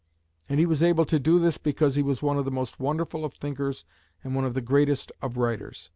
[0.49, 3.23] And he was able to do this because he was one of the most wonderful
[3.23, 3.85] of thinkers
[4.23, 5.89] and one of the greatest of writers.